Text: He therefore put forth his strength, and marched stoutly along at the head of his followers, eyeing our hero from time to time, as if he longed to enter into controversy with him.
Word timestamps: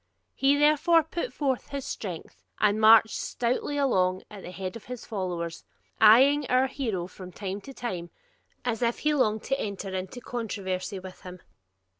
He 0.33 0.57
therefore 0.57 1.03
put 1.03 1.31
forth 1.31 1.67
his 1.69 1.85
strength, 1.85 2.43
and 2.59 2.81
marched 2.81 3.15
stoutly 3.19 3.77
along 3.77 4.23
at 4.31 4.41
the 4.41 4.49
head 4.49 4.75
of 4.75 4.85
his 4.85 5.05
followers, 5.05 5.63
eyeing 5.99 6.47
our 6.47 6.65
hero 6.65 7.05
from 7.05 7.31
time 7.31 7.61
to 7.61 7.71
time, 7.71 8.09
as 8.65 8.81
if 8.81 8.97
he 8.97 9.13
longed 9.13 9.43
to 9.43 9.59
enter 9.59 9.89
into 9.93 10.19
controversy 10.19 10.97
with 10.97 11.21
him. 11.21 11.39